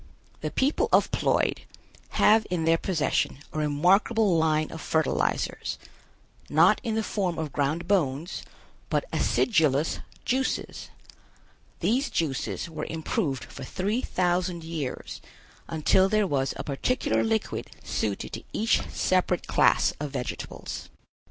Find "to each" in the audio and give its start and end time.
18.33-18.81